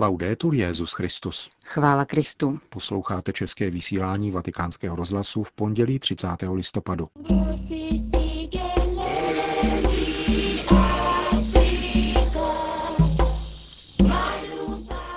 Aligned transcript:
Laudetur 0.00 0.54
Jezus 0.54 0.92
Christus. 0.92 1.50
Chvála 1.64 2.04
Kristu. 2.04 2.58
Posloucháte 2.68 3.32
české 3.32 3.70
vysílání 3.70 4.30
Vatikánského 4.30 4.96
rozhlasu 4.96 5.42
v 5.42 5.52
pondělí 5.52 5.98
30. 5.98 6.26
listopadu. 6.52 7.08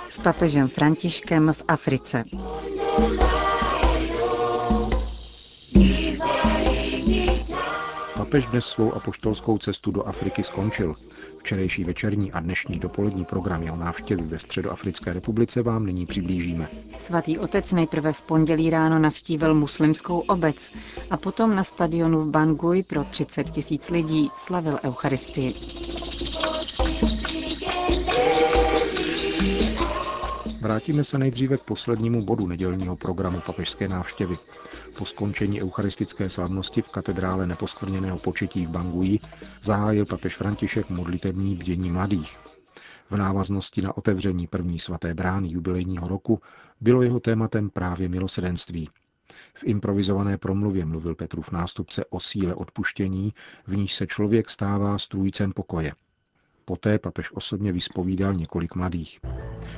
S 0.08 0.20
papežem 0.22 0.68
Františkem 0.68 1.52
v 1.52 1.62
Africe. 1.68 2.24
Papež 8.32 8.46
dnes 8.46 8.66
svou 8.66 8.92
apoštolskou 8.94 9.58
cestu 9.58 9.90
do 9.90 10.02
Afriky 10.08 10.42
skončil. 10.42 10.94
Včerejší 11.38 11.84
večerní 11.84 12.32
a 12.32 12.40
dnešní 12.40 12.78
dopolední 12.78 13.24
program 13.24 13.62
jeho 13.62 13.76
návštěvy 13.76 14.22
ve 14.22 14.38
Středoafrické 14.38 15.12
republice 15.12 15.62
vám 15.62 15.86
nyní 15.86 16.06
přiblížíme. 16.06 16.68
Svatý 16.98 17.38
otec 17.38 17.72
nejprve 17.72 18.12
v 18.12 18.22
pondělí 18.22 18.70
ráno 18.70 18.98
navštívil 18.98 19.54
muslimskou 19.54 20.18
obec 20.18 20.72
a 21.10 21.16
potom 21.16 21.54
na 21.54 21.64
stadionu 21.64 22.20
v 22.20 22.30
Bangui 22.30 22.82
pro 22.82 23.04
30 23.04 23.50
tisíc 23.50 23.90
lidí 23.90 24.30
slavil 24.38 24.78
Eucharistii. 24.84 25.54
Vrátíme 30.62 31.04
se 31.04 31.18
nejdříve 31.18 31.56
k 31.56 31.62
poslednímu 31.62 32.24
bodu 32.24 32.46
nedělního 32.46 32.96
programu 32.96 33.40
papežské 33.46 33.88
návštěvy. 33.88 34.38
Po 34.98 35.04
skončení 35.06 35.62
eucharistické 35.62 36.30
slavnosti 36.30 36.82
v 36.82 36.88
katedrále 36.88 37.46
neposkvrněného 37.46 38.18
početí 38.18 38.66
v 38.66 38.70
Bangui 38.70 39.18
zahájil 39.62 40.06
papež 40.06 40.36
František 40.36 40.90
modlitební 40.90 41.54
bdění 41.54 41.90
mladých. 41.90 42.38
V 43.10 43.16
návaznosti 43.16 43.82
na 43.82 43.96
otevření 43.96 44.46
první 44.46 44.78
svaté 44.78 45.14
brány 45.14 45.48
jubilejního 45.50 46.08
roku 46.08 46.40
bylo 46.80 47.02
jeho 47.02 47.20
tématem 47.20 47.70
právě 47.70 48.08
milosedenství. 48.08 48.90
V 49.54 49.64
improvizované 49.64 50.38
promluvě 50.38 50.84
mluvil 50.84 51.14
Petrův 51.14 51.50
nástupce 51.50 52.04
o 52.04 52.20
síle 52.20 52.54
odpuštění, 52.54 53.34
v 53.66 53.76
níž 53.76 53.94
se 53.94 54.06
člověk 54.06 54.50
stává 54.50 54.98
strůjcem 54.98 55.52
pokoje. 55.52 55.92
Poté 56.64 56.98
papež 56.98 57.32
osobně 57.34 57.72
vyspovídal 57.72 58.32
několik 58.32 58.74
mladých. 58.74 59.20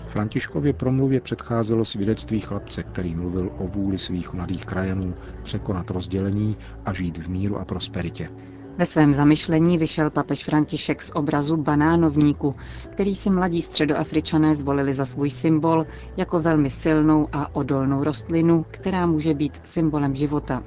Františkově 0.09 0.73
promluvě 0.73 1.21
předcházelo 1.21 1.85
svědectví 1.85 2.41
chlapce, 2.41 2.83
který 2.83 3.15
mluvil 3.15 3.53
o 3.59 3.67
vůli 3.67 3.99
svých 3.99 4.33
mladých 4.33 4.65
krajanů 4.65 5.15
překonat 5.43 5.91
rozdělení 5.91 6.57
a 6.85 6.93
žít 6.93 7.19
v 7.19 7.29
míru 7.29 7.59
a 7.59 7.65
prosperitě. 7.65 8.29
Ve 8.77 8.87
svém 8.87 9.15
zamyšlení 9.15 9.79
vyšel 9.79 10.11
papež 10.11 10.45
František 10.45 11.03
z 11.03 11.11
obrazu 11.15 11.57
banánovníku, 11.57 12.55
který 12.91 13.15
si 13.15 13.31
mladí 13.31 13.63
středoafričané 13.63 14.55
zvolili 14.55 14.95
za 14.95 15.05
svůj 15.05 15.31
symbol 15.31 15.87
jako 16.17 16.41
velmi 16.41 16.71
silnou 16.71 17.29
a 17.33 17.57
odolnou 17.57 18.05
rostlinu, 18.05 18.65
která 18.71 19.07
může 19.07 19.35
být 19.35 19.61
symbolem 19.65 20.15
života. 20.15 20.63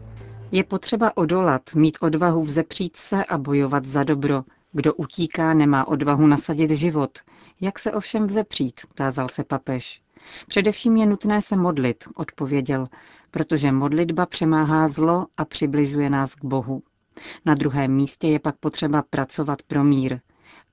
Je 0.52 0.64
potřeba 0.64 1.18
odolat, 1.18 1.62
mít 1.76 1.98
odvahu 2.02 2.44
vzepřít 2.44 2.96
se 2.98 3.26
a 3.26 3.38
bojovat 3.38 3.86
za 3.86 4.04
dobro, 4.04 4.44
kdo 4.72 4.94
utíká, 4.94 5.54
nemá 5.54 5.88
odvahu 5.88 6.28
nasadit 6.28 6.70
život. 6.72 7.20
Jak 7.62 7.80
se 7.80 7.92
ovšem 7.92 8.28
vzepřít, 8.28 8.82
tázal 8.94 9.28
se 9.28 9.44
papež. 9.44 10.02
Především 10.48 10.98
je 10.98 11.06
nutné 11.06 11.42
se 11.42 11.56
modlit, 11.56 12.04
odpověděl, 12.16 12.88
protože 13.32 13.72
modlitba 13.72 14.26
přemáhá 14.26 14.88
zlo 14.88 15.28
a 15.38 15.46
přibližuje 15.46 16.09
nás 16.09 16.36
k 16.36 16.46
Bohu. 16.46 16.84
Na 17.46 17.54
druhém 17.54 17.92
místě 17.92 18.28
je 18.28 18.40
pak 18.40 18.58
potřeba 18.58 19.04
pracovat 19.09 19.62
pro 19.62 19.84
mír. 19.84 20.20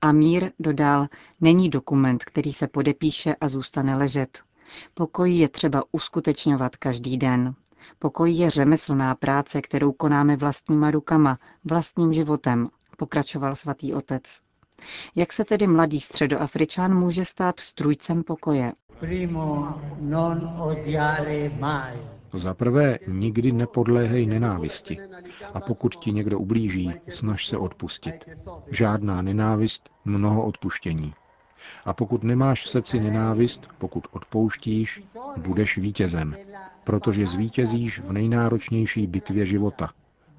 A 0.01 0.11
mír, 0.11 0.51
dodal, 0.59 1.07
není 1.41 1.69
dokument, 1.69 2.23
který 2.25 2.53
se 2.53 2.67
podepíše 2.67 3.35
a 3.41 3.47
zůstane 3.47 3.95
ležet. 3.95 4.39
Pokoj 4.93 5.31
je 5.31 5.49
třeba 5.49 5.83
uskutečňovat 5.91 6.75
každý 6.75 7.17
den. 7.17 7.55
Pokoj 7.99 8.31
je 8.31 8.49
řemeslná 8.49 9.15
práce, 9.15 9.61
kterou 9.61 9.91
konáme 9.91 10.35
vlastníma 10.35 10.91
rukama, 10.91 11.39
vlastním 11.63 12.13
životem, 12.13 12.67
pokračoval 12.97 13.55
svatý 13.55 13.93
otec. 13.93 14.23
Jak 15.15 15.33
se 15.33 15.45
tedy 15.45 15.67
mladý 15.67 15.99
středoafričan 15.99 16.95
může 16.99 17.25
stát 17.25 17.59
strujcem 17.59 18.23
pokoje? 18.23 18.71
Za 22.33 22.53
prvé, 22.53 22.99
nikdy 23.07 23.51
nepodléhej 23.51 24.25
nenávisti. 24.25 24.97
A 25.53 25.59
pokud 25.59 25.95
ti 25.95 26.11
někdo 26.11 26.39
ublíží, 26.39 26.93
snaž 27.09 27.45
se 27.47 27.57
odpustit. 27.57 28.25
Žádná 28.71 29.21
nenávist, 29.21 29.89
mnoho 30.05 30.45
odpuštění. 30.45 31.13
A 31.85 31.93
pokud 31.93 32.23
nemáš 32.23 32.63
v 32.63 32.69
srdci 32.69 32.99
nenávist, 32.99 33.69
pokud 33.77 34.07
odpouštíš, 34.11 35.03
budeš 35.37 35.77
vítězem, 35.77 36.35
protože 36.83 37.27
zvítězíš 37.27 37.99
v 37.99 38.11
nejnáročnější 38.11 39.07
bitvě 39.07 39.45
života. 39.45 39.89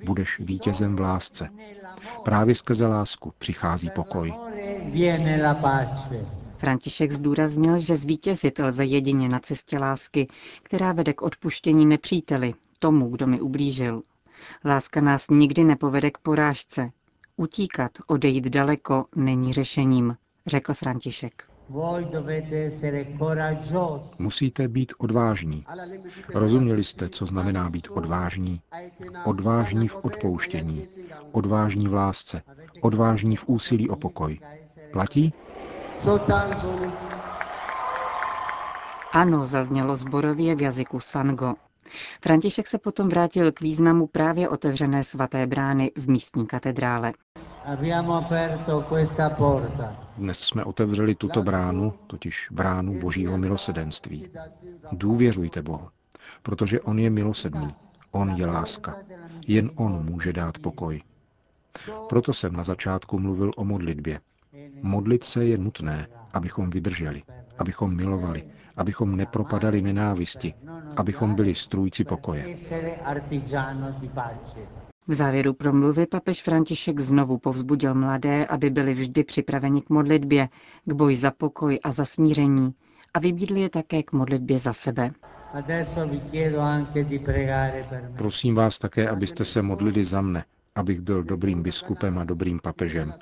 Budeš 0.04 0.38
vítězem 0.40 0.96
v 0.96 1.00
lásce. 1.00 1.48
Právě 2.24 2.54
skrze 2.54 2.86
lásku 2.86 3.32
přichází 3.38 3.90
pokoj. 3.90 4.34
František 6.56 7.12
zdůraznil, 7.12 7.80
že 7.80 7.96
zvítězit 7.96 8.58
lze 8.58 8.84
jedině 8.84 9.28
na 9.28 9.38
cestě 9.38 9.78
lásky, 9.78 10.28
která 10.62 10.92
vede 10.92 11.12
k 11.12 11.22
odpuštění 11.22 11.86
nepříteli, 11.86 12.54
tomu, 12.78 13.08
kdo 13.08 13.26
mi 13.26 13.40
ublížil. 13.40 14.02
Láska 14.64 15.00
nás 15.00 15.30
nikdy 15.30 15.64
nepovede 15.64 16.10
k 16.10 16.18
porážce. 16.18 16.90
Utíkat, 17.36 17.92
odejít 18.06 18.48
daleko, 18.48 19.04
není 19.16 19.52
řešením, 19.52 20.16
řekl 20.46 20.74
František. 20.74 21.55
Musíte 24.18 24.68
být 24.68 24.92
odvážní. 24.98 25.64
Rozuměli 26.34 26.84
jste, 26.84 27.08
co 27.08 27.26
znamená 27.26 27.70
být 27.70 27.88
odvážní? 27.90 28.60
Odvážní 29.24 29.88
v 29.88 29.96
odpouštění, 30.04 30.88
odvážní 31.32 31.88
v 31.88 31.94
lásce, 31.94 32.42
odvážní 32.80 33.36
v 33.36 33.44
úsilí 33.48 33.88
o 33.88 33.96
pokoj. 33.96 34.38
Platí? 34.92 35.32
Ano, 39.12 39.46
zaznělo 39.46 39.96
zborově 39.96 40.54
v 40.54 40.62
jazyku 40.62 41.00
Sango. 41.00 41.54
František 42.22 42.66
se 42.66 42.78
potom 42.78 43.08
vrátil 43.08 43.52
k 43.52 43.60
významu 43.60 44.06
právě 44.06 44.48
otevřené 44.48 45.04
svaté 45.04 45.46
brány 45.46 45.92
v 45.96 46.08
místní 46.08 46.46
katedrále. 46.46 47.12
Dnes 50.16 50.40
jsme 50.40 50.64
otevřeli 50.64 51.14
tuto 51.14 51.42
bránu, 51.42 51.94
totiž 52.06 52.48
bránu 52.52 53.00
Božího 53.00 53.38
milosedenství. 53.38 54.28
Důvěřujte 54.92 55.62
Bohu, 55.62 55.88
protože 56.42 56.80
On 56.80 56.98
je 56.98 57.10
milosedný, 57.10 57.74
On 58.10 58.30
je 58.30 58.46
láska. 58.46 58.96
Jen 59.46 59.70
On 59.74 60.04
může 60.04 60.32
dát 60.32 60.58
pokoj. 60.58 61.02
Proto 62.08 62.32
jsem 62.32 62.52
na 62.52 62.62
začátku 62.62 63.18
mluvil 63.18 63.50
o 63.56 63.64
modlitbě. 63.64 64.20
Modlit 64.82 65.24
se 65.24 65.44
je 65.44 65.58
nutné, 65.58 66.06
abychom 66.32 66.70
vydrželi, 66.70 67.22
abychom 67.58 67.96
milovali, 67.96 68.44
abychom 68.76 69.16
nepropadali 69.16 69.82
nenávisti, 69.82 70.54
abychom 70.96 71.34
byli 71.34 71.54
strůjci 71.54 72.04
pokoje. 72.04 72.56
V 75.08 75.14
závěru 75.14 75.52
promluvy 75.52 76.06
papež 76.06 76.42
František 76.42 77.00
znovu 77.00 77.38
povzbudil 77.38 77.94
mladé, 77.94 78.46
aby 78.46 78.70
byli 78.70 78.94
vždy 78.94 79.24
připraveni 79.24 79.82
k 79.82 79.90
modlitbě, 79.90 80.48
k 80.84 80.92
boji 80.92 81.16
za 81.16 81.30
pokoj 81.30 81.78
a 81.82 81.92
za 81.92 82.04
smíření 82.04 82.74
a 83.14 83.18
vybídl 83.18 83.56
je 83.56 83.68
také 83.70 84.02
k 84.02 84.12
modlitbě 84.12 84.58
za 84.58 84.72
sebe. 84.72 85.10
Prosím 88.16 88.54
vás 88.54 88.78
také, 88.78 89.08
abyste 89.08 89.44
se 89.44 89.62
modlili 89.62 90.04
za 90.04 90.20
mne, 90.20 90.44
abych 90.74 91.00
byl 91.00 91.22
dobrým 91.22 91.62
biskupem 91.62 92.18
a 92.18 92.24
dobrým 92.24 92.60
papežem. 92.62 93.14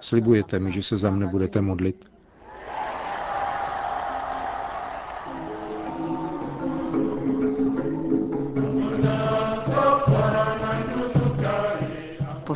Slibujete 0.00 0.58
mi, 0.58 0.72
že 0.72 0.82
se 0.82 0.96
za 0.96 1.10
mne 1.10 1.26
budete 1.26 1.60
modlit? 1.60 2.04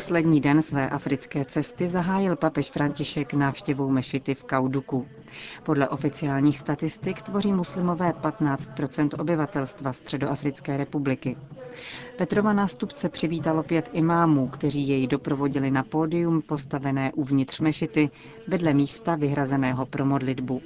Poslední 0.05 0.41
den 0.41 0.61
své 0.61 0.89
africké 0.89 1.45
cesty 1.45 1.87
zahájil 1.87 2.35
papež 2.35 2.71
František 2.71 3.33
návštěvou 3.33 3.89
mešity 3.89 4.35
v 4.35 4.43
Kauduku. 4.43 5.07
Podle 5.63 5.89
oficiálních 5.89 6.59
statistik 6.59 7.21
tvoří 7.21 7.53
muslimové 7.53 8.09
15% 8.11 9.09
obyvatelstva 9.21 9.93
Středoafrické 9.93 10.77
republiky. 10.77 11.37
Petrova 12.17 12.53
nástupce 12.53 13.09
přivítalo 13.09 13.63
pět 13.63 13.89
imámů, 13.93 14.47
kteří 14.47 14.87
jej 14.87 15.07
doprovodili 15.07 15.71
na 15.71 15.83
pódium 15.83 16.41
postavené 16.41 17.11
uvnitř 17.13 17.59
mešity 17.59 18.09
vedle 18.47 18.73
místa 18.73 19.15
vyhrazeného 19.15 19.85
pro 19.85 20.05
modlitbu. 20.05 20.61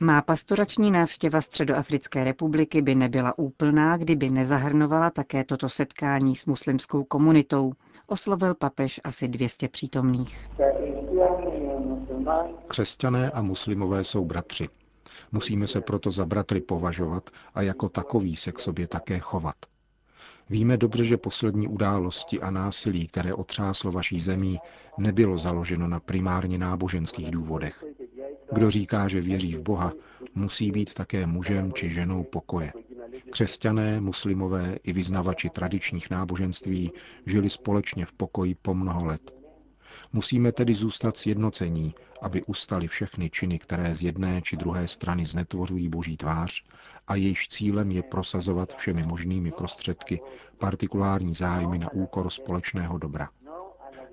Má 0.00 0.22
pastorační 0.22 0.90
návštěva 0.90 1.40
Středoafrické 1.40 2.24
republiky 2.24 2.82
by 2.82 2.94
nebyla 2.94 3.38
úplná, 3.38 3.96
kdyby 3.96 4.30
nezahrnovala 4.30 5.10
také 5.10 5.44
toto 5.44 5.68
setkání 5.68 6.36
s 6.36 6.46
muslimskou 6.46 7.04
komunitou, 7.04 7.72
oslovil 8.06 8.54
papež 8.54 9.00
asi 9.04 9.28
200 9.28 9.68
přítomných. 9.68 10.50
Křesťané 12.66 13.30
a 13.30 13.42
muslimové 13.42 14.04
jsou 14.04 14.24
bratři. 14.24 14.68
Musíme 15.32 15.66
se 15.66 15.80
proto 15.80 16.10
za 16.10 16.26
bratry 16.26 16.60
považovat 16.60 17.30
a 17.54 17.62
jako 17.62 17.88
takový 17.88 18.36
se 18.36 18.52
k 18.52 18.58
sobě 18.58 18.88
také 18.88 19.18
chovat. 19.18 19.54
Víme 20.50 20.76
dobře, 20.76 21.04
že 21.04 21.16
poslední 21.16 21.68
události 21.68 22.40
a 22.40 22.50
násilí, 22.50 23.06
které 23.06 23.34
otřáslo 23.34 23.92
vaší 23.92 24.20
zemí, 24.20 24.58
nebylo 24.98 25.38
založeno 25.38 25.88
na 25.88 26.00
primárně 26.00 26.58
náboženských 26.58 27.30
důvodech. 27.30 27.84
Kdo 28.52 28.70
říká, 28.70 29.08
že 29.08 29.20
věří 29.20 29.54
v 29.54 29.62
Boha, 29.62 29.92
musí 30.34 30.70
být 30.70 30.94
také 30.94 31.26
mužem 31.26 31.72
či 31.72 31.90
ženou 31.90 32.24
pokoje. 32.24 32.72
Křesťané, 33.30 34.00
muslimové 34.00 34.76
i 34.82 34.92
vyznavači 34.92 35.50
tradičních 35.50 36.10
náboženství 36.10 36.92
žili 37.26 37.50
společně 37.50 38.04
v 38.04 38.12
pokoji 38.12 38.54
po 38.54 38.74
mnoho 38.74 39.04
let. 39.04 39.34
Musíme 40.12 40.52
tedy 40.52 40.74
zůstat 40.74 41.16
sjednocení, 41.16 41.94
aby 42.22 42.42
ustali 42.42 42.88
všechny 42.88 43.30
činy, 43.30 43.58
které 43.58 43.94
z 43.94 44.02
jedné 44.02 44.42
či 44.42 44.56
druhé 44.56 44.88
strany 44.88 45.24
znetvořují 45.26 45.88
boží 45.88 46.16
tvář 46.16 46.64
a 47.06 47.14
jejíž 47.14 47.48
cílem 47.48 47.90
je 47.90 48.02
prosazovat 48.02 48.74
všemi 48.74 49.06
možnými 49.06 49.52
prostředky 49.52 50.20
partikulární 50.58 51.34
zájmy 51.34 51.78
na 51.78 51.92
úkor 51.92 52.30
společného 52.30 52.98
dobra. 52.98 53.28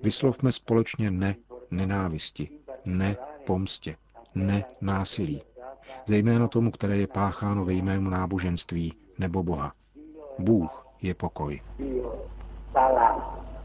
Vyslovme 0.02 0.52
společně 0.52 1.10
ne 1.10 1.36
nenávisti, 1.70 2.50
ne 2.84 3.16
pomstě, 3.46 3.96
ne 4.34 4.64
násilí, 4.80 5.42
zejména 6.06 6.48
tomu, 6.48 6.70
které 6.70 6.96
je 6.96 7.06
pácháno 7.06 7.64
ve 7.64 7.72
jménu 7.72 8.10
náboženství 8.10 8.94
nebo 9.18 9.42
Boha. 9.42 9.72
Bůh 10.38 10.86
je 11.02 11.14
pokoj. 11.14 11.60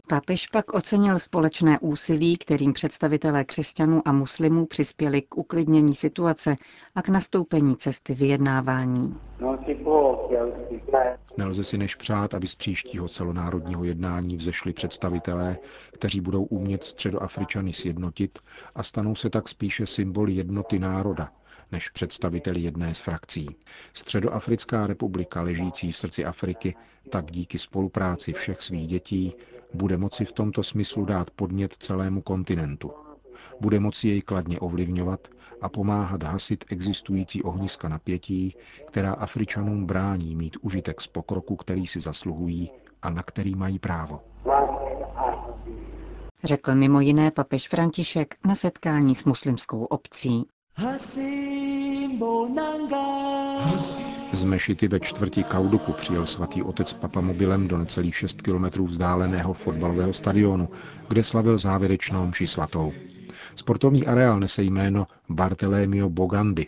Papež 0.08 0.46
pak 0.46 0.74
ocenil 0.74 1.18
společné 1.18 1.78
úsilí, 1.78 2.36
kterým 2.36 2.72
představitelé 2.72 3.44
křesťanů 3.44 4.02
a 4.04 4.12
muslimů 4.12 4.66
přispěli 4.66 5.22
k 5.22 5.36
uklidnění 5.36 5.94
situace 5.94 6.56
a 6.94 7.02
k 7.02 7.08
nastoupení 7.08 7.76
cesty 7.76 8.14
vyjednávání. 8.14 9.16
Nelze 11.38 11.64
si 11.64 11.78
než 11.78 11.94
přát, 11.94 12.34
aby 12.34 12.46
z 12.46 12.54
příštího 12.54 13.08
celonárodního 13.08 13.84
jednání 13.84 14.36
vzešli 14.36 14.72
představitelé, 14.72 15.58
kteří 15.92 16.20
budou 16.20 16.42
umět 16.44 16.84
středoafričany 16.84 17.72
sjednotit 17.72 18.38
a 18.74 18.82
stanou 18.82 19.14
se 19.14 19.30
tak 19.30 19.48
spíše 19.48 19.86
symboly 19.86 20.32
jednoty 20.32 20.78
národa, 20.78 21.32
než 21.72 21.88
představitel 21.88 22.56
jedné 22.56 22.94
z 22.94 23.00
frakcí. 23.00 23.56
Středoafrická 23.92 24.86
republika, 24.86 25.42
ležící 25.42 25.92
v 25.92 25.96
srdci 25.96 26.24
Afriky, 26.24 26.74
tak 27.10 27.30
díky 27.30 27.58
spolupráci 27.58 28.32
všech 28.32 28.60
svých 28.60 28.86
dětí 28.86 29.34
bude 29.74 29.96
moci 29.96 30.24
v 30.24 30.32
tomto 30.32 30.62
smyslu 30.62 31.04
dát 31.04 31.30
podnět 31.30 31.76
celému 31.78 32.22
kontinentu. 32.22 32.92
Bude 33.60 33.80
moci 33.80 34.08
jej 34.08 34.22
kladně 34.22 34.60
ovlivňovat 34.60 35.28
a 35.60 35.68
pomáhat 35.68 36.22
hasit 36.22 36.64
existující 36.68 37.42
ohniska 37.42 37.88
napětí, 37.88 38.56
která 38.86 39.12
Afričanům 39.12 39.86
brání 39.86 40.36
mít 40.36 40.56
užitek 40.60 41.00
z 41.00 41.06
pokroku, 41.06 41.56
který 41.56 41.86
si 41.86 42.00
zasluhují 42.00 42.70
a 43.02 43.10
na 43.10 43.22
který 43.22 43.54
mají 43.54 43.78
právo. 43.78 44.20
Řekl 46.44 46.74
mimo 46.74 47.00
jiné 47.00 47.30
papež 47.30 47.68
František 47.68 48.34
na 48.44 48.54
setkání 48.54 49.14
s 49.14 49.24
muslimskou 49.24 49.84
obcí. 49.84 50.44
Z 54.32 54.44
Mešity 54.44 54.88
ve 54.88 55.00
čtvrti 55.00 55.44
Kauduku 55.44 55.92
přijel 55.92 56.26
svatý 56.26 56.62
otec 56.62 56.92
papamobilem 56.92 57.68
do 57.68 57.78
necelých 57.78 58.16
6 58.16 58.42
kilometrů 58.42 58.86
vzdáleného 58.86 59.52
fotbalového 59.52 60.12
stadionu, 60.12 60.68
kde 61.08 61.22
slavil 61.22 61.58
závěrečnou 61.58 62.26
mši 62.26 62.46
svatou. 62.46 62.92
Sportovní 63.54 64.06
areál 64.06 64.40
nese 64.40 64.62
jméno 64.62 65.06
Bartelémio 65.28 66.08
Bogandy, 66.08 66.66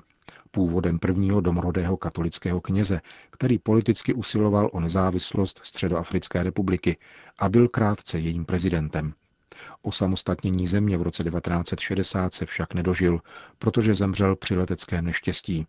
původem 0.50 0.98
prvního 0.98 1.40
domorodého 1.40 1.96
katolického 1.96 2.60
kněze, 2.60 3.00
který 3.30 3.58
politicky 3.58 4.14
usiloval 4.14 4.70
o 4.72 4.80
nezávislost 4.80 5.60
Středoafrické 5.62 6.42
republiky 6.42 6.96
a 7.38 7.48
byl 7.48 7.68
krátce 7.68 8.18
jejím 8.18 8.44
prezidentem. 8.44 9.12
Osamostatnění 9.82 10.66
země 10.66 10.98
v 10.98 11.02
roce 11.02 11.24
1960 11.24 12.34
se 12.34 12.46
však 12.46 12.74
nedožil, 12.74 13.20
protože 13.58 13.94
zemřel 13.94 14.36
při 14.36 14.56
leteckém 14.56 15.04
neštěstí. 15.04 15.66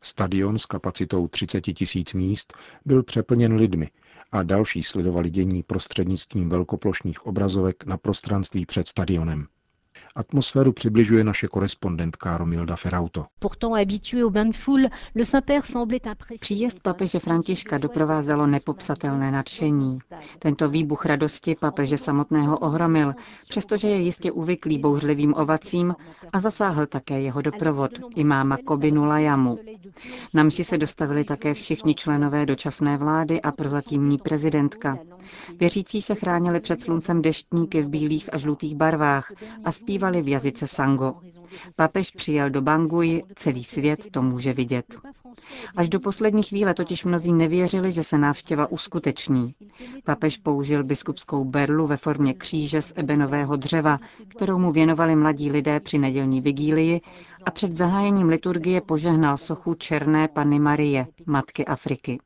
Stadion 0.00 0.58
s 0.58 0.66
kapacitou 0.66 1.28
30 1.28 1.60
tisíc 1.60 2.12
míst 2.12 2.52
byl 2.84 3.02
přeplněn 3.02 3.56
lidmi 3.56 3.90
a 4.32 4.42
další 4.42 4.82
sledovali 4.82 5.30
dění 5.30 5.62
prostřednictvím 5.62 6.48
velkoplošných 6.48 7.26
obrazovek 7.26 7.84
na 7.86 7.96
prostranství 7.96 8.66
před 8.66 8.88
stadionem. 8.88 9.46
Atmosféru 10.16 10.72
přibližuje 10.72 11.24
naše 11.24 11.48
korespondentka 11.48 12.36
Romilda 12.36 12.76
Ferauto. 12.76 13.26
Příjezd 16.40 16.80
papeže 16.80 17.18
Františka 17.18 17.78
doprovázelo 17.78 18.46
nepopsatelné 18.46 19.30
nadšení. 19.32 19.98
Tento 20.38 20.68
výbuch 20.68 21.06
radosti 21.06 21.54
papeže 21.60 21.98
samotného 21.98 22.58
ohromil, 22.58 23.14
přestože 23.48 23.88
je 23.88 24.00
jistě 24.00 24.32
uvyklý 24.32 24.78
bouřlivým 24.78 25.34
ovacím 25.36 25.94
a 26.32 26.40
zasáhl 26.40 26.86
také 26.86 27.20
jeho 27.20 27.42
doprovod, 27.42 27.90
imáma 28.16 28.56
Kobinu 28.56 29.04
Lajamu. 29.04 29.58
Na 30.34 30.42
mši 30.42 30.64
se 30.64 30.78
dostavili 30.78 31.24
také 31.24 31.54
všichni 31.54 31.94
členové 31.94 32.46
dočasné 32.46 32.96
vlády 32.96 33.42
a 33.42 33.52
prozatímní 33.52 34.18
prezidentka. 34.18 34.98
Věřící 35.58 36.02
se 36.02 36.14
chránili 36.14 36.60
před 36.60 36.80
sluncem 36.80 37.22
deštníky 37.22 37.82
v 37.82 37.88
bílých 37.88 38.34
a 38.34 38.38
žlutých 38.38 38.74
barvách 38.74 39.32
a 39.64 39.72
zpívali 39.72 40.22
v 40.22 40.28
jazyce 40.28 40.66
Sango. 40.66 41.14
Papež 41.76 42.10
přijel 42.10 42.50
do 42.50 42.62
Bangui, 42.62 43.22
celý 43.34 43.64
svět 43.64 44.06
to 44.10 44.22
může 44.22 44.52
vidět. 44.52 44.86
Až 45.76 45.88
do 45.88 46.00
poslední 46.00 46.42
chvíle 46.42 46.74
totiž 46.74 47.04
mnozí 47.04 47.32
nevěřili, 47.32 47.92
že 47.92 48.02
se 48.02 48.18
návštěva 48.18 48.72
uskuteční. 48.72 49.54
Papež 50.04 50.36
použil 50.36 50.84
biskupskou 50.84 51.44
berlu 51.44 51.86
ve 51.86 51.96
formě 51.96 52.34
kříže 52.34 52.82
z 52.82 52.92
ebenového 52.96 53.56
dřeva, 53.56 53.98
kterou 54.28 54.58
mu 54.58 54.72
věnovali 54.72 55.16
mladí 55.16 55.50
lidé 55.50 55.80
při 55.80 55.98
nedělní 55.98 56.40
vigílii 56.40 57.00
a 57.44 57.50
před 57.50 57.72
zahájením 57.72 58.28
liturgie 58.28 58.80
požehnal 58.80 59.36
sochu 59.36 59.74
Černé 59.74 60.28
Panny 60.28 60.58
Marie, 60.58 61.06
Matky 61.26 61.64
Afriky. 61.64 62.18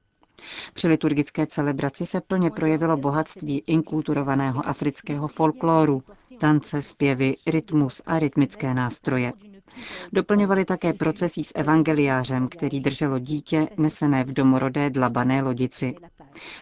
Při 0.75 0.88
liturgické 0.88 1.47
celebraci 1.47 2.06
se 2.06 2.21
plně 2.21 2.50
projevilo 2.50 2.97
bohatství 2.97 3.62
inkulturovaného 3.67 4.69
afrického 4.69 5.29
folkloru, 5.29 6.03
tance, 6.38 6.83
zpěvy, 6.83 7.37
rytmus 7.47 8.03
a 8.06 8.19
rytmické 8.19 8.75
nástroje. 8.75 9.33
Doplňovali 10.12 10.65
také 10.65 10.93
procesí 10.93 11.44
s 11.44 11.53
evangeliářem, 11.55 12.49
který 12.49 12.81
drželo 12.81 13.19
dítě 13.19 13.69
nesené 13.77 14.25
v 14.25 14.33
domorodé 14.33 14.91
dlabané 14.91 15.43
lodici. 15.43 15.94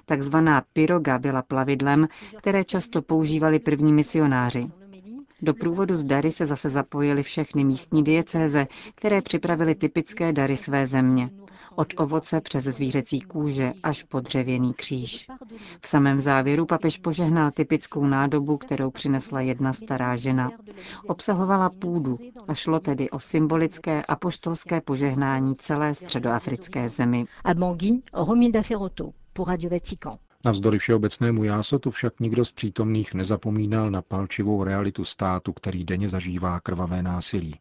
Takzvaná 0.07 0.63
piroga 0.73 1.19
byla 1.19 1.43
plavidlem, 1.43 2.09
které 2.39 2.65
často 2.65 3.03
používali 3.03 3.59
první 3.59 3.93
misionáři. 3.93 4.67
Do 5.43 5.55
průvodu 5.55 5.97
z 5.97 6.05
dary 6.05 6.33
se 6.33 6.47
zase 6.47 6.71
zapojily 6.71 7.23
všechny 7.23 7.65
místní 7.65 8.03
diecéze, 8.05 8.67
které 8.95 9.23
připravily 9.23 9.75
typické 9.75 10.33
dary 10.33 10.57
své 10.57 10.87
země. 10.87 11.31
Od 11.75 11.95
ovoce 11.97 12.41
přes 12.41 12.65
zvířecí 12.65 13.21
kůže 13.21 13.73
až 13.83 14.03
po 14.03 14.21
dřevěný 14.21 14.75
kříž. 14.75 15.27
V 15.81 15.89
samém 15.89 16.21
závěru 16.21 16.67
papež 16.67 16.99
požehnal 16.99 17.51
typickou 17.51 18.07
nádobu, 18.07 18.57
kterou 18.57 18.91
přinesla 18.91 19.41
jedna 19.41 19.73
stará 19.73 20.17
žena. 20.17 20.51
Obsahovala 21.07 21.71
půdu 21.71 22.17
a 22.49 22.55
šlo 22.55 22.81
tedy 22.81 23.11
o 23.11 23.19
symbolické 23.19 24.03
apoštolské 24.03 24.81
požehnání 24.81 25.55
celé 25.57 25.95
středoafrické 25.95 26.89
zemi. 26.89 27.25
Navzdory 30.45 30.79
všeobecnému 30.79 31.45
jásotu 31.45 31.91
však 31.91 32.21
nikdo 32.21 32.45
z 32.45 32.53
přítomných 32.53 33.15
nezapomínal 33.15 33.91
na 33.91 34.03
palčivou 34.03 34.65
realitu 34.65 35.05
státu, 35.05 35.53
který 35.53 35.85
denně 35.85 36.09
zažívá 36.09 36.61
krvavé 36.61 37.03
násilí. 37.03 37.55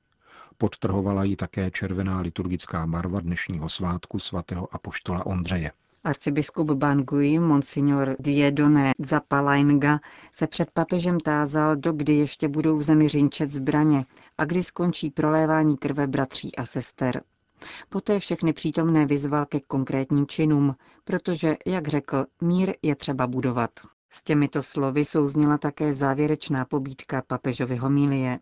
Podtrhovala 0.63 1.24
ji 1.24 1.36
také 1.36 1.72
červená 1.72 2.22
liturgická 2.22 2.88
barva 2.88 3.20
dnešního 3.20 3.70
svátku 3.70 4.20
svatého 4.20 4.75
apoštola 4.75 5.25
Ondřeje. 5.25 5.72
Arcibiskup 6.03 6.72
Bangui, 6.72 7.39
monsignor 7.39 8.15
Diedoné 8.20 8.91
Zapalainga, 9.00 10.00
se 10.32 10.48
před 10.48 10.72
papežem 10.72 11.20
tázal, 11.20 11.75
do 11.75 11.93
kdy 11.93 12.13
ještě 12.13 12.48
budou 12.48 12.77
v 12.77 12.84
zemi 12.84 13.10
řinčet 13.10 13.51
zbraně 13.51 14.05
a 14.38 14.46
kdy 14.46 14.63
skončí 14.63 15.12
prolévání 15.12 15.77
krve 15.77 16.08
bratří 16.08 16.55
a 16.55 16.65
sester. 16.65 17.24
Poté 17.89 18.20
všechny 18.20 18.53
přítomné 18.53 19.05
vyzval 19.05 19.46
ke 19.46 19.60
konkrétním 19.60 20.27
činům, 20.27 20.75
protože, 21.03 21.55
jak 21.65 21.88
řekl, 21.88 22.25
mír 22.41 22.74
je 22.82 22.96
třeba 22.96 23.27
budovat. 23.27 23.72
S 24.15 24.24
těmito 24.24 24.63
slovy 24.63 25.05
souzněla 25.05 25.58
také 25.58 25.93
závěrečná 25.93 26.65
pobídka 26.65 27.22
papežovy 27.27 27.75
homilie. 27.75 28.39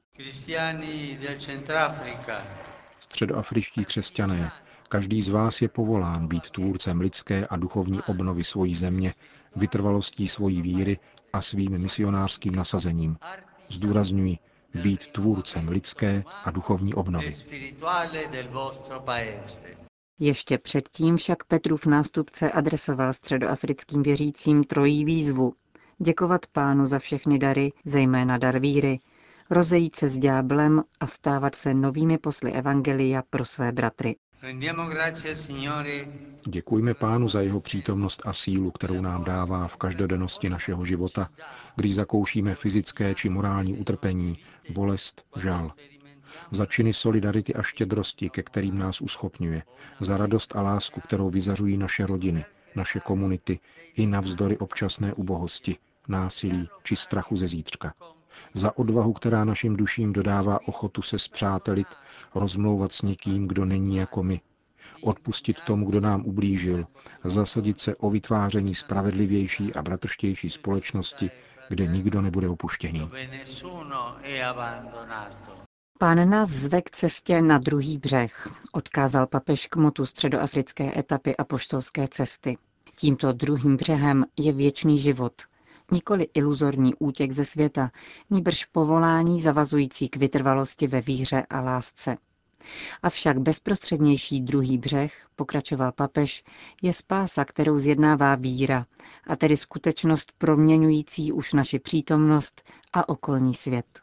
Středoafričtí 2.99 3.85
křesťané, 3.85 4.51
každý 4.89 5.21
z 5.21 5.29
vás 5.29 5.61
je 5.61 5.69
povolán 5.69 6.27
být 6.27 6.49
tvůrcem 6.49 7.01
lidské 7.01 7.45
a 7.49 7.55
duchovní 7.55 8.01
obnovy 8.01 8.43
svojí 8.43 8.75
země, 8.75 9.13
vytrvalostí 9.55 10.27
svojí 10.27 10.61
víry 10.61 10.99
a 11.33 11.41
svým 11.41 11.77
misionářským 11.77 12.55
nasazením. 12.55 13.17
Zdůrazňuji, 13.69 14.37
být 14.73 15.11
tvůrcem 15.11 15.67
lidské 15.67 16.23
a 16.43 16.51
duchovní 16.51 16.93
obnovy. 16.93 17.35
Ještě 20.23 20.57
předtím 20.57 21.17
však 21.17 21.43
Petrův 21.43 21.85
nástupce 21.85 22.51
adresoval 22.51 23.13
středoafrickým 23.13 24.03
věřícím 24.03 24.63
trojí 24.63 25.05
výzvu. 25.05 25.53
Děkovat 25.99 26.45
pánu 26.47 26.85
za 26.85 26.99
všechny 26.99 27.39
dary, 27.39 27.71
zejména 27.85 28.37
dar 28.37 28.59
víry, 28.59 28.99
rozejít 29.49 29.95
se 29.95 30.09
s 30.09 30.17
ďáblem 30.17 30.83
a 30.99 31.07
stávat 31.07 31.55
se 31.55 31.73
novými 31.73 32.17
posly 32.17 32.51
Evangelia 32.51 33.23
pro 33.29 33.45
své 33.45 33.71
bratry. 33.71 34.15
Děkujme 36.47 36.93
pánu 36.93 37.29
za 37.29 37.41
jeho 37.41 37.59
přítomnost 37.59 38.21
a 38.25 38.33
sílu, 38.33 38.71
kterou 38.71 39.01
nám 39.01 39.23
dává 39.23 39.67
v 39.67 39.77
každodennosti 39.77 40.49
našeho 40.49 40.85
života, 40.85 41.29
když 41.75 41.95
zakoušíme 41.95 42.55
fyzické 42.55 43.15
či 43.15 43.29
morální 43.29 43.77
utrpení, 43.77 44.37
bolest, 44.69 45.25
žal. 45.35 45.71
Za 46.51 46.65
činy 46.65 46.93
solidarity 46.93 47.55
a 47.55 47.61
štědrosti, 47.61 48.29
ke 48.29 48.43
kterým 48.43 48.77
nás 48.77 49.01
uschopňuje, 49.01 49.63
za 49.99 50.17
radost 50.17 50.55
a 50.55 50.61
lásku, 50.61 51.01
kterou 51.01 51.29
vyzařují 51.29 51.77
naše 51.77 52.05
rodiny, 52.05 52.45
naše 52.75 52.99
komunity 52.99 53.59
i 53.95 54.07
navzdory 54.07 54.57
občasné 54.57 55.13
ubohosti, 55.13 55.77
násilí 56.07 56.69
či 56.83 56.95
strachu 56.95 57.35
ze 57.35 57.47
zítřka. 57.47 57.93
Za 58.53 58.77
odvahu, 58.77 59.13
která 59.13 59.45
našim 59.45 59.75
duším 59.75 60.13
dodává 60.13 60.67
ochotu 60.67 61.01
se 61.01 61.19
zpřátelit, 61.19 61.87
rozmlouvat 62.35 62.91
s 62.91 63.01
někým, 63.01 63.47
kdo 63.47 63.65
není 63.65 63.95
jako 63.95 64.23
my, 64.23 64.41
odpustit 65.03 65.61
tomu, 65.61 65.85
kdo 65.85 65.99
nám 65.99 66.25
ublížil, 66.25 66.85
zasadit 67.23 67.79
se 67.79 67.95
o 67.95 68.09
vytváření 68.09 68.75
spravedlivější 68.75 69.73
a 69.75 69.81
bratrštější 69.81 70.49
společnosti, 70.49 71.31
kde 71.69 71.87
nikdo 71.87 72.21
nebude 72.21 72.49
opuštěný. 72.49 73.09
Pán 76.01 76.29
nás 76.29 76.49
zve 76.49 76.81
k 76.81 76.89
cestě 76.89 77.41
na 77.41 77.57
druhý 77.57 77.97
břeh, 77.97 78.47
odkázal 78.71 79.27
papež 79.27 79.67
k 79.67 79.75
motu 79.75 80.05
středoafrické 80.05 80.99
etapy 80.99 81.37
apoštolské 81.37 82.07
cesty. 82.07 82.57
Tímto 82.95 83.33
druhým 83.33 83.77
břehem 83.77 84.25
je 84.37 84.53
věčný 84.53 84.99
život, 84.99 85.33
nikoli 85.91 86.27
iluzorní 86.33 86.95
útěk 86.95 87.31
ze 87.31 87.45
světa, 87.45 87.91
níbrž 88.29 88.65
povolání 88.65 89.41
zavazující 89.41 90.09
k 90.09 90.15
vytrvalosti 90.15 90.87
ve 90.87 91.01
víře 91.01 91.45
a 91.49 91.61
lásce. 91.61 92.17
Avšak 93.03 93.37
bezprostřednější 93.39 94.41
druhý 94.41 94.77
břeh, 94.77 95.27
pokračoval 95.35 95.91
papež, 95.91 96.43
je 96.81 96.93
spása, 96.93 97.45
kterou 97.45 97.79
zjednává 97.79 98.35
víra, 98.35 98.85
a 99.27 99.35
tedy 99.35 99.57
skutečnost 99.57 100.31
proměňující 100.37 101.31
už 101.31 101.53
naši 101.53 101.79
přítomnost 101.79 102.61
a 102.93 103.09
okolní 103.09 103.53
svět. 103.53 104.01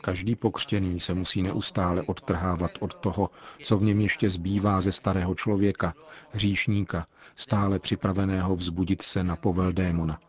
Každý 0.00 0.36
pokřtěný 0.36 1.00
se 1.00 1.14
musí 1.14 1.42
neustále 1.42 2.02
odtrhávat 2.02 2.70
od 2.80 2.94
toho, 2.94 3.30
co 3.64 3.78
v 3.78 3.82
něm 3.82 4.00
ještě 4.00 4.30
zbývá 4.30 4.80
ze 4.80 4.92
starého 4.92 5.34
člověka, 5.34 5.94
hříšníka, 6.30 7.06
stále 7.36 7.78
připraveného 7.78 8.56
vzbudit 8.56 9.02
se 9.02 9.24
na 9.24 9.36
povel 9.36 9.72
démona. 9.72 10.20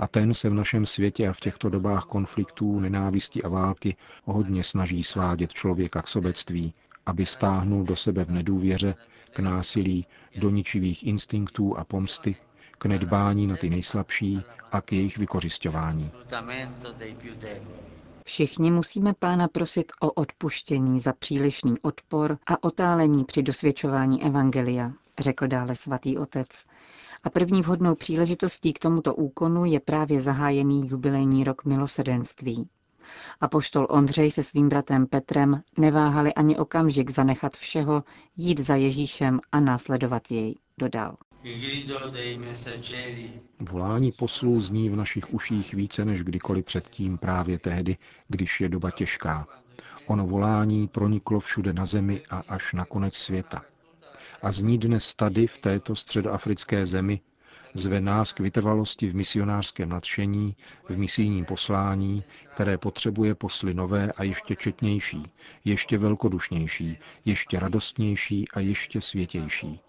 A 0.00 0.08
ten 0.08 0.34
se 0.34 0.48
v 0.48 0.54
našem 0.54 0.86
světě 0.86 1.28
a 1.28 1.32
v 1.32 1.40
těchto 1.40 1.68
dobách 1.68 2.04
konfliktů, 2.04 2.80
nenávisti 2.80 3.42
a 3.42 3.48
války 3.48 3.96
hodně 4.24 4.64
snaží 4.64 5.02
svádět 5.02 5.52
člověka 5.52 6.02
k 6.02 6.08
sobectví, 6.08 6.74
aby 7.06 7.26
stáhnul 7.26 7.84
do 7.84 7.96
sebe 7.96 8.24
v 8.24 8.30
nedůvěře, 8.30 8.94
k 9.30 9.38
násilí, 9.38 10.06
do 10.36 10.50
ničivých 10.50 11.06
instinktů 11.06 11.78
a 11.78 11.84
pomsty, 11.84 12.36
k 12.84 12.86
nedbání 12.86 13.46
na 13.46 13.56
ty 13.56 13.70
nejslabší 13.70 14.42
a 14.72 14.80
k 14.80 14.92
jejich 14.92 15.18
vykořišťování. 15.18 16.10
Všichni 18.24 18.70
musíme 18.70 19.14
pána 19.18 19.48
prosit 19.48 19.92
o 20.00 20.10
odpuštění 20.10 21.00
za 21.00 21.12
přílišný 21.12 21.74
odpor 21.82 22.38
a 22.46 22.64
otálení 22.64 23.24
při 23.24 23.42
dosvědčování 23.42 24.24
Evangelia, 24.24 24.92
řekl 25.18 25.46
dále 25.46 25.74
svatý 25.74 26.18
otec. 26.18 26.64
A 27.24 27.30
první 27.30 27.62
vhodnou 27.62 27.94
příležitostí 27.94 28.72
k 28.72 28.78
tomuto 28.78 29.14
úkonu 29.14 29.64
je 29.64 29.80
právě 29.80 30.20
zahájený 30.20 30.82
jubilejní 30.88 31.44
rok 31.44 31.64
milosedenství. 31.64 32.68
A 33.40 33.48
poštol 33.48 33.86
Ondřej 33.90 34.30
se 34.30 34.42
svým 34.42 34.68
bratrem 34.68 35.06
Petrem 35.06 35.62
neváhali 35.78 36.34
ani 36.34 36.58
okamžik 36.58 37.10
zanechat 37.10 37.56
všeho, 37.56 38.04
jít 38.36 38.60
za 38.60 38.76
Ježíšem 38.76 39.40
a 39.52 39.60
následovat 39.60 40.30
jej, 40.30 40.54
dodal. 40.78 41.16
Volání 43.60 44.12
poslů 44.12 44.60
zní 44.60 44.90
v 44.90 44.96
našich 44.96 45.34
uších 45.34 45.74
více 45.74 46.04
než 46.04 46.22
kdykoliv 46.22 46.64
předtím 46.64 47.18
právě 47.18 47.58
tehdy, 47.58 47.96
když 48.28 48.60
je 48.60 48.68
doba 48.68 48.90
těžká. 48.90 49.46
Ono 50.06 50.26
volání 50.26 50.88
proniklo 50.88 51.40
všude 51.40 51.72
na 51.72 51.86
zemi 51.86 52.22
a 52.30 52.42
až 52.48 52.72
na 52.72 52.84
konec 52.84 53.14
světa. 53.14 53.62
A 54.42 54.52
zní 54.52 54.78
dnes 54.78 55.14
tady, 55.14 55.46
v 55.46 55.58
této 55.58 55.96
středoafrické 55.96 56.86
zemi, 56.86 57.20
zve 57.74 58.00
nás 58.00 58.32
k 58.32 58.40
vytrvalosti 58.40 59.08
v 59.08 59.14
misionářském 59.14 59.88
nadšení, 59.88 60.56
v 60.88 60.96
misijním 60.98 61.44
poslání, 61.44 62.24
které 62.54 62.78
potřebuje 62.78 63.34
posly 63.34 63.74
nové 63.74 64.12
a 64.12 64.22
ještě 64.22 64.56
četnější, 64.56 65.22
ještě 65.64 65.98
velkodušnější, 65.98 66.98
ještě 67.24 67.60
radostnější 67.60 68.48
a 68.54 68.60
ještě 68.60 69.00
světější 69.00 69.80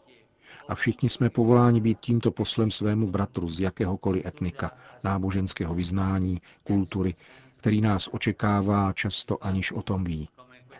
a 0.69 0.75
všichni 0.75 1.09
jsme 1.09 1.29
povoláni 1.29 1.81
být 1.81 1.99
tímto 1.99 2.31
poslem 2.31 2.71
svému 2.71 3.07
bratru 3.07 3.49
z 3.49 3.59
jakéhokoliv 3.59 4.25
etnika, 4.25 4.71
náboženského 5.03 5.75
vyznání, 5.75 6.41
kultury, 6.63 7.15
který 7.55 7.81
nás 7.81 8.09
očekává 8.11 8.93
často 8.93 9.43
aniž 9.43 9.71
o 9.71 9.81
tom 9.81 10.03
ví. 10.03 10.29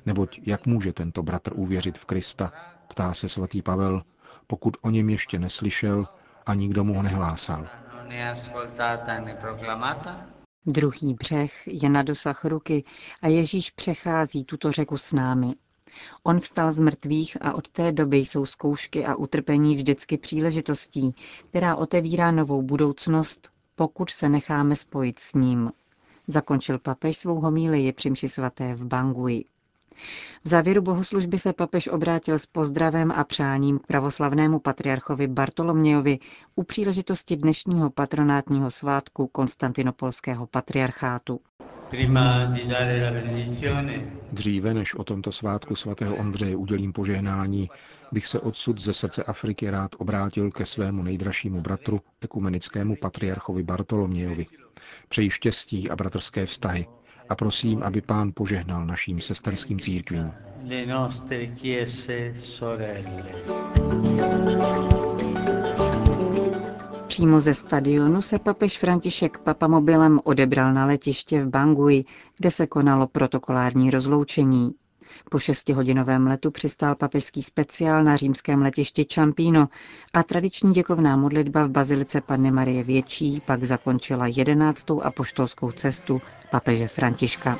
Neboť 0.05 0.39
jak 0.43 0.65
může 0.65 0.93
tento 0.93 1.23
bratr 1.23 1.51
uvěřit 1.55 1.97
v 1.97 2.05
Krista, 2.05 2.53
ptá 2.87 3.13
se 3.13 3.29
svatý 3.29 3.61
Pavel, 3.61 4.03
pokud 4.47 4.77
o 4.81 4.89
něm 4.89 5.09
ještě 5.09 5.39
neslyšel 5.39 6.07
a 6.45 6.53
nikdo 6.53 6.83
mu 6.83 6.93
ho 6.93 7.03
nehlásal. 7.03 7.67
Druhý 10.65 11.13
břeh 11.13 11.67
je 11.67 11.89
na 11.89 12.03
dosah 12.03 12.45
ruky 12.45 12.83
a 13.21 13.27
Ježíš 13.27 13.69
přechází 13.69 14.45
tuto 14.45 14.71
řeku 14.71 14.97
s 14.97 15.13
námi. 15.13 15.53
On 16.23 16.39
vstal 16.39 16.71
z 16.71 16.79
mrtvých 16.79 17.37
a 17.41 17.53
od 17.53 17.67
té 17.69 17.91
doby 17.91 18.17
jsou 18.17 18.45
zkoušky 18.45 19.05
a 19.05 19.15
utrpení 19.15 19.75
vždycky 19.75 20.17
příležitostí, 20.17 21.15
která 21.49 21.75
otevírá 21.75 22.31
novou 22.31 22.61
budoucnost, 22.61 23.49
pokud 23.75 24.09
se 24.09 24.29
necháme 24.29 24.75
spojit 24.75 25.19
s 25.19 25.33
ním. 25.33 25.71
Zakončil 26.27 26.79
papež 26.79 27.17
svou 27.17 27.39
homílii 27.39 27.91
při 27.93 28.09
mši 28.09 28.27
svaté 28.29 28.73
v 28.73 28.85
Bangui. 28.85 29.43
V 30.43 30.47
závěru 30.49 30.81
bohoslužby 30.81 31.37
se 31.37 31.53
papež 31.53 31.87
obrátil 31.87 32.39
s 32.39 32.45
pozdravem 32.45 33.11
a 33.11 33.23
přáním 33.23 33.79
k 33.79 33.87
pravoslavnému 33.87 34.59
patriarchovi 34.59 35.27
Bartolomějovi 35.27 36.19
u 36.55 36.63
příležitosti 36.63 37.35
dnešního 37.35 37.89
patronátního 37.89 38.71
svátku 38.71 39.27
Konstantinopolského 39.27 40.47
patriarchátu. 40.47 41.39
Dříve 44.31 44.73
než 44.73 44.95
o 44.95 45.03
tomto 45.03 45.31
svátku 45.31 45.75
svatého 45.75 46.15
Ondřeje 46.15 46.55
udělím 46.55 46.93
požehnání, 46.93 47.69
bych 48.11 48.27
se 48.27 48.39
odsud 48.39 48.81
ze 48.81 48.93
srdce 48.93 49.23
Afriky 49.23 49.69
rád 49.69 49.91
obrátil 49.97 50.51
ke 50.51 50.65
svému 50.65 51.03
nejdražšímu 51.03 51.61
bratru, 51.61 52.01
ekumenickému 52.21 52.95
patriarchovi 52.95 53.63
Bartolomějovi. 53.63 54.45
Přeji 55.09 55.29
štěstí 55.29 55.89
a 55.89 55.95
bratrské 55.95 56.45
vztahy 56.45 56.87
a 57.29 57.35
prosím, 57.35 57.83
aby 57.83 58.01
pán 58.01 58.31
požehnal 58.35 58.85
naším 58.85 59.21
sesterským 59.21 59.79
církvím. 59.79 60.31
Přímo 67.07 67.41
ze 67.41 67.53
stadionu 67.53 68.21
se 68.21 68.39
papež 68.39 68.77
František 68.77 69.37
papamobilem 69.37 70.19
odebral 70.23 70.73
na 70.73 70.85
letiště 70.85 71.41
v 71.41 71.49
Bangui, 71.49 72.05
kde 72.37 72.51
se 72.51 72.67
konalo 72.67 73.07
protokolární 73.07 73.91
rozloučení. 73.91 74.71
Po 75.29 75.39
šestihodinovém 75.39 76.27
letu 76.27 76.51
přistál 76.51 76.95
papežský 76.95 77.43
speciál 77.43 78.03
na 78.03 78.15
římském 78.15 78.61
letišti 78.61 79.05
Čampíno 79.05 79.67
a 80.13 80.23
tradiční 80.23 80.73
děkovná 80.73 81.15
modlitba 81.17 81.65
v 81.65 81.69
Bazilice 81.69 82.21
Panny 82.21 82.51
Marie 82.51 82.83
Větší 82.83 83.41
pak 83.45 83.63
zakončila 83.63 84.27
jedenáctou 84.27 85.01
apoštolskou 85.01 85.71
cestu 85.71 86.17
papeže 86.51 86.87
Františka. 86.87 87.59